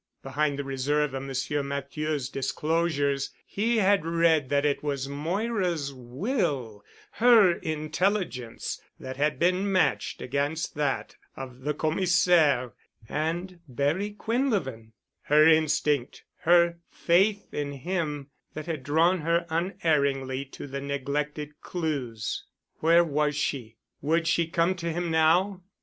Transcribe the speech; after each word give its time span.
Behind 0.23 0.57
the 0.57 0.63
reserve 0.63 1.13
of 1.13 1.21
Monsieur 1.21 1.61
Matthieu's 1.61 2.27
disclosures 2.27 3.29
he 3.45 3.77
had 3.77 4.03
read 4.03 4.49
that 4.49 4.65
it 4.65 4.81
was 4.81 5.07
Moira's 5.07 5.93
will—her 5.93 6.81
intelligence 7.57 8.81
that 8.99 9.17
had 9.17 9.37
been 9.37 9.71
matched 9.71 10.19
against 10.19 10.73
that 10.73 11.17
of 11.37 11.59
the 11.61 11.75
Commissaire 11.75 12.73
and 13.07 13.59
Barry 13.67 14.15
Quinlevin, 14.17 14.93
her 15.25 15.47
instinct—her 15.47 16.79
faith 16.89 17.53
in 17.53 17.71
him 17.73 18.31
that 18.55 18.65
had 18.65 18.81
drawn 18.81 19.19
her 19.21 19.45
unerringly 19.51 20.45
to 20.45 20.65
the 20.65 20.81
neglected 20.81 21.61
clues. 21.61 22.43
Where 22.79 23.03
was 23.03 23.35
she? 23.35 23.77
Would 24.01 24.25
she 24.25 24.47
come 24.47 24.73
to 24.77 24.91
him 24.91 25.11
now? 25.11 25.61